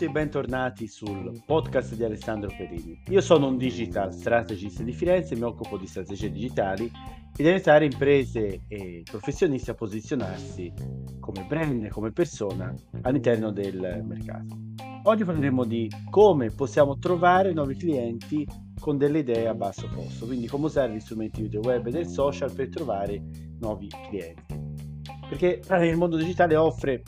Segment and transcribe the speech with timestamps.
[0.00, 3.02] tutti e bentornati sul podcast di Alessandro Perini.
[3.08, 6.90] Io sono un digital strategist di Firenze, mi occupo di strategie digitali
[7.36, 10.72] e di aiutare imprese e professionisti a posizionarsi
[11.20, 14.56] come brand, come persona all'interno del mercato.
[15.02, 18.46] Oggi parleremo di come possiamo trovare nuovi clienti
[18.78, 22.06] con delle idee a basso costo, quindi come usare gli strumenti video web e del
[22.06, 23.22] social per trovare
[23.58, 24.58] nuovi clienti.
[25.28, 27.02] Perché il mondo digitale offre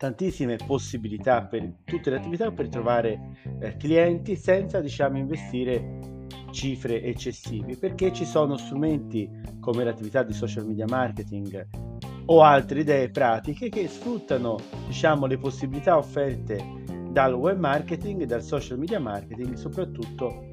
[0.00, 7.76] tantissime possibilità per tutte le attività per trovare eh, clienti senza diciamo investire cifre eccessive
[7.76, 9.28] perché ci sono strumenti
[9.60, 11.68] come l'attività di social media marketing
[12.24, 16.64] o altre idee pratiche che sfruttano diciamo le possibilità offerte
[17.10, 20.49] dal web marketing e dal social media marketing soprattutto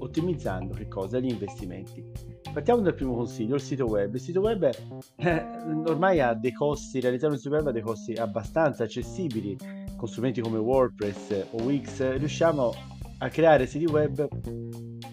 [0.00, 1.18] ottimizzando che cosa?
[1.18, 2.04] Gli investimenti.
[2.52, 4.14] Partiamo dal primo consiglio, il sito web.
[4.14, 4.68] Il sito web
[5.16, 5.46] eh,
[5.86, 9.56] ormai ha dei costi, realizzare un sito web ha dei costi abbastanza accessibili,
[9.96, 12.72] con strumenti come WordPress o Wix riusciamo
[13.18, 14.26] a creare siti web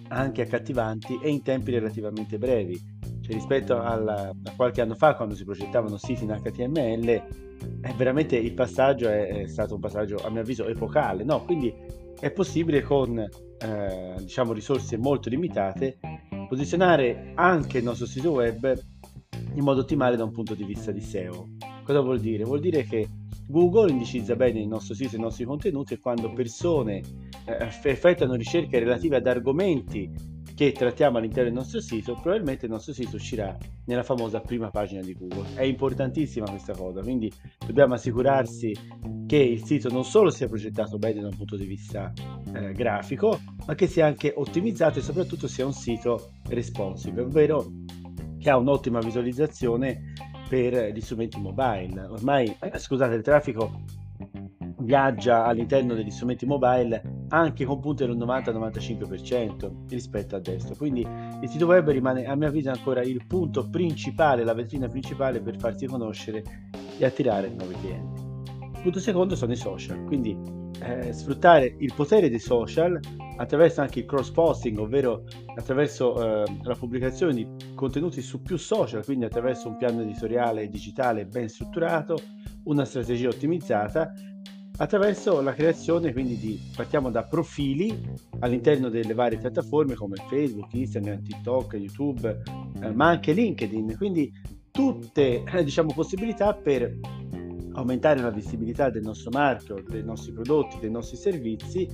[0.09, 2.95] anche accattivanti e in tempi relativamente brevi.
[3.21, 8.37] Cioè, rispetto alla, a qualche anno fa, quando si progettavano siti in HTML, eh, veramente
[8.37, 11.23] il passaggio è, è, stato un passaggio, a mio avviso, epocale.
[11.23, 11.43] No?
[11.43, 11.73] Quindi
[12.19, 15.99] è possibile con eh, diciamo risorse molto limitate
[16.47, 18.73] posizionare anche il nostro sito web
[19.53, 21.49] in modo ottimale da un punto di vista di SEO.
[21.83, 22.43] Cosa vuol dire?
[22.43, 23.07] Vuol dire che
[23.47, 27.01] Google indicizza bene il nostro sito e i nostri contenuti e quando persone
[27.45, 30.11] eh, effettuano ricerche relative ad argomenti
[30.57, 33.55] che trattiamo all'interno del nostro sito, probabilmente il nostro sito uscirà
[33.85, 35.53] nella famosa prima pagina di Google.
[35.53, 37.31] È importantissima questa cosa, quindi
[37.63, 38.75] dobbiamo assicurarsi
[39.27, 42.11] che il sito non solo sia progettato bene da un punto di vista
[42.55, 47.67] eh, grafico, ma che sia anche ottimizzato e soprattutto sia un sito responsive, ovvero
[48.39, 50.13] che ha un'ottima visualizzazione
[50.49, 52.01] per gli strumenti mobile.
[52.01, 53.83] Ormai, eh, scusate, il traffico
[54.79, 60.77] viaggia all'interno degli strumenti mobile anche con punte del 90-95% rispetto a desktop.
[60.77, 65.41] Quindi il sito web rimane a mio avviso ancora il punto principale, la vetrina principale
[65.41, 66.43] per farsi conoscere
[66.97, 68.25] e attirare nuovi clienti.
[68.81, 70.37] Punto secondo sono i social, quindi
[70.79, 72.99] eh, sfruttare il potere dei social
[73.37, 75.23] attraverso anche il cross posting, ovvero
[75.55, 81.25] attraverso eh, la pubblicazione di contenuti su più social, quindi attraverso un piano editoriale digitale
[81.25, 82.19] ben strutturato,
[82.63, 84.11] una strategia ottimizzata
[84.77, 87.99] attraverso la creazione quindi di partiamo da profili
[88.39, 92.41] all'interno delle varie piattaforme come Facebook, Instagram, TikTok, YouTube,
[92.81, 94.31] eh, ma anche LinkedIn, quindi
[94.71, 96.99] tutte eh, diciamo possibilità per
[97.73, 101.87] aumentare la visibilità del nostro marchio, dei nostri prodotti, dei nostri servizi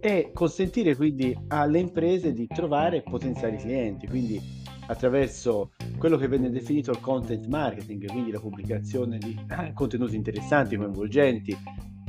[0.00, 4.40] e consentire quindi alle imprese di trovare potenziali clienti, quindi
[4.86, 9.38] attraverso quello che viene definito il content marketing, quindi la pubblicazione di
[9.74, 11.56] contenuti interessanti, coinvolgenti,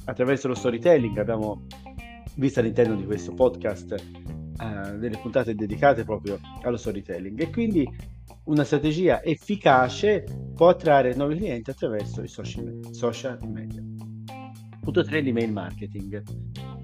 [0.06, 1.18] attraverso lo storytelling.
[1.18, 1.66] Abbiamo
[2.36, 3.96] visto all'interno di questo podcast
[4.60, 7.88] uh, delle puntate dedicate proprio allo storytelling e quindi
[8.46, 10.24] una strategia efficace
[10.56, 13.84] può attrarre nuovi clienti attraverso i social, social media.
[14.82, 16.24] Punto 3 l'email marketing.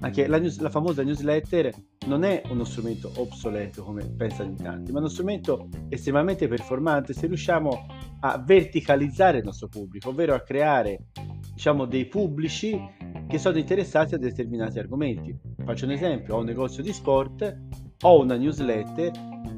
[0.00, 1.74] Anche la, news, la, famosa newsletter
[2.06, 7.26] non è uno strumento obsoleto come pensano in tanti, ma uno strumento estremamente performante se
[7.26, 7.86] riusciamo
[8.20, 11.06] a verticalizzare il nostro pubblico, ovvero a creare
[11.52, 12.80] diciamo, dei pubblici
[13.28, 15.38] che sono interessati a determinati argomenti.
[15.62, 17.56] Faccio un esempio, ho un negozio di sport,
[18.00, 19.10] ho una newsletter,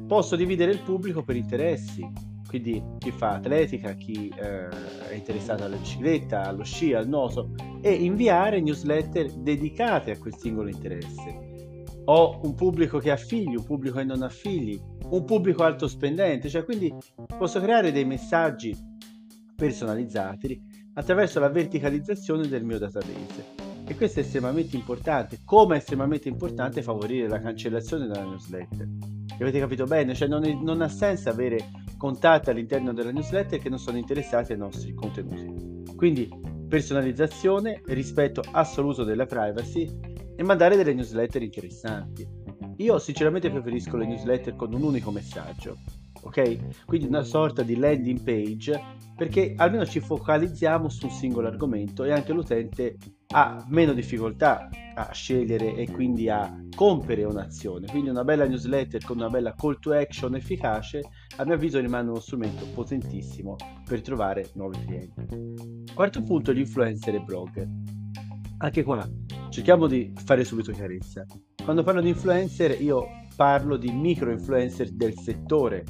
[0.07, 2.05] posso dividere il pubblico per interessi,
[2.47, 4.67] quindi chi fa atletica, chi eh,
[5.07, 10.67] è interessato alla bicicletta, allo sci, al nuoto e inviare newsletter dedicate a quel singolo
[10.67, 11.85] interesse.
[12.05, 14.77] Ho un pubblico che ha figli, un pubblico che non ha figli,
[15.11, 16.93] un pubblico alto spendente, cioè quindi
[17.37, 18.75] posso creare dei messaggi
[19.55, 20.61] personalizzati
[20.95, 23.60] attraverso la verticalizzazione del mio database.
[23.91, 28.87] E questo è estremamente importante, come è estremamente importante favorire la cancellazione della newsletter.
[29.37, 30.15] Avete capito bene?
[30.15, 34.53] Cioè non, è, non ha senso avere contatti all'interno della newsletter che non sono interessati
[34.53, 35.93] ai nostri contenuti.
[35.93, 36.29] Quindi
[36.69, 39.89] personalizzazione, rispetto assoluto della privacy
[40.37, 42.25] e mandare delle newsletter interessanti.
[42.77, 45.75] Io sinceramente preferisco le newsletter con un unico messaggio
[46.21, 46.85] ok?
[46.85, 48.79] Quindi una sorta di landing page
[49.15, 52.97] perché almeno ci focalizziamo su un singolo argomento e anche l'utente
[53.31, 57.87] ha meno difficoltà a scegliere e quindi a compiere un'azione.
[57.87, 61.01] Quindi una bella newsletter con una bella call to action efficace,
[61.37, 63.55] a mio avviso rimane uno strumento potentissimo
[63.85, 65.93] per trovare nuovi clienti.
[65.93, 67.67] Quarto punto, gli influencer e blogger.
[68.57, 69.07] Anche qua
[69.49, 71.25] cerchiamo di fare subito chiarezza.
[71.63, 73.05] Quando parlo di influencer io
[73.35, 75.83] parlo di micro influencer del settore,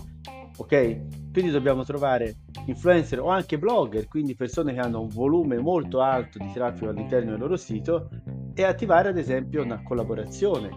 [0.62, 1.32] ok?
[1.32, 2.36] Quindi dobbiamo trovare
[2.66, 7.32] influencer o anche blogger, quindi persone che hanno un volume molto alto di traffico all'interno
[7.32, 8.10] del loro sito
[8.54, 10.70] e attivare ad esempio una collaborazione.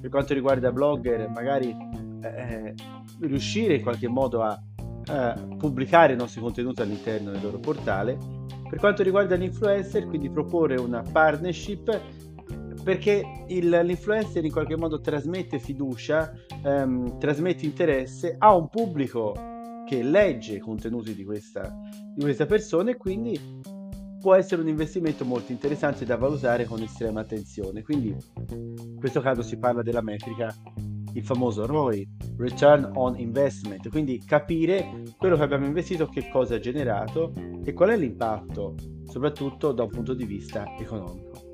[0.00, 1.74] Per quanto riguarda blogger, magari
[2.22, 2.74] eh,
[3.20, 4.60] riuscire in qualche modo a
[5.04, 8.16] eh, pubblicare i nostri contenuti all'interno del loro portale.
[8.68, 12.00] Per quanto riguarda l'influencer, quindi proporre una partnership
[12.82, 16.32] perché il, l'influencer in qualche modo trasmette fiducia,
[16.64, 19.34] ehm, trasmette interesse a un pubblico
[19.86, 21.72] che legge i contenuti di questa,
[22.14, 23.38] di questa persona e quindi
[24.20, 27.82] può essere un investimento molto interessante da valutare con estrema attenzione.
[27.82, 28.14] Quindi
[28.50, 30.54] in questo caso si parla della metrica,
[31.14, 36.58] il famoso ROI, Return on Investment, quindi capire quello che abbiamo investito, che cosa ha
[36.58, 37.32] generato
[37.64, 41.51] e qual è l'impatto, soprattutto da un punto di vista economico.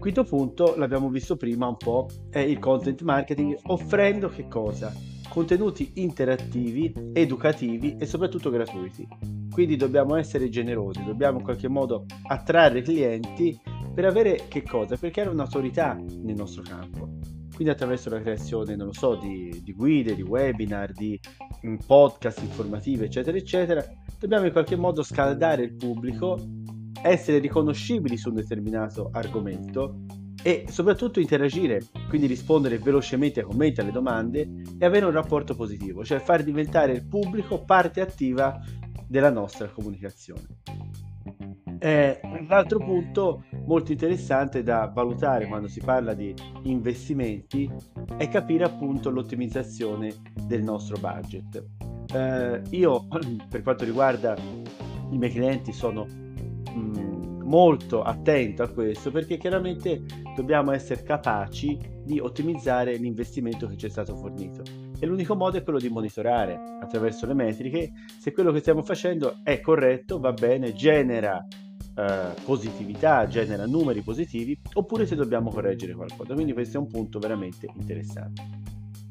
[0.00, 4.90] Quinto punto, l'abbiamo visto prima un po', è il content marketing offrendo che cosa?
[5.28, 9.06] Contenuti interattivi, educativi e soprattutto gratuiti.
[9.50, 13.60] Quindi dobbiamo essere generosi, dobbiamo in qualche modo attrarre clienti
[13.94, 14.96] per avere che cosa?
[14.96, 17.18] Per creare un'autorità nel nostro campo.
[17.54, 21.20] Quindi attraverso la creazione, non lo so, di, di guide, di webinar, di
[21.66, 23.84] mm, podcast informativi, eccetera, eccetera,
[24.18, 26.38] dobbiamo in qualche modo scaldare il pubblico
[27.02, 30.04] essere riconoscibili su un determinato argomento
[30.42, 34.48] e soprattutto interagire, quindi rispondere velocemente ai commenti, alle domande
[34.78, 38.58] e avere un rapporto positivo, cioè far diventare il pubblico parte attiva
[39.06, 40.60] della nostra comunicazione.
[41.82, 47.70] Eh, l'altro punto molto interessante da valutare quando si parla di investimenti
[48.18, 50.14] è capire appunto l'ottimizzazione
[50.46, 51.64] del nostro budget.
[52.12, 53.06] Eh, io
[53.48, 54.36] per quanto riguarda
[55.10, 56.06] i miei clienti sono
[56.74, 60.02] mh, molto attento a questo perché chiaramente
[60.36, 64.62] dobbiamo essere capaci di ottimizzare l'investimento che ci è stato fornito
[64.98, 69.38] e l'unico modo è quello di monitorare attraverso le metriche se quello che stiamo facendo
[69.42, 71.44] è corretto, va bene, genera
[71.94, 76.34] eh, positività, genera numeri positivi oppure se dobbiamo correggere qualcosa.
[76.34, 78.42] Quindi questo è un punto veramente interessante.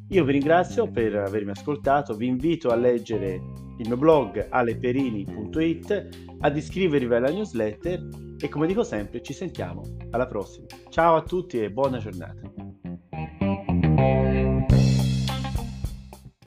[0.09, 3.41] Io vi ringrazio per avermi ascoltato, vi invito a leggere
[3.79, 6.09] il mio blog aleperini.it,
[6.39, 8.07] ad iscrivervi alla newsletter
[8.39, 10.67] e come dico sempre ci sentiamo alla prossima.
[10.89, 12.58] Ciao a tutti e buona giornata.